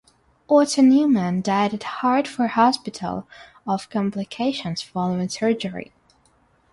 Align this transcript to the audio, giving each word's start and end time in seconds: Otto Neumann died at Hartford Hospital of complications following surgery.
Otto 0.49 0.81
Neumann 0.81 1.43
died 1.43 1.75
at 1.75 1.83
Hartford 1.83 2.49
Hospital 2.49 3.27
of 3.67 3.87
complications 3.91 4.81
following 4.81 5.29
surgery. 5.29 5.93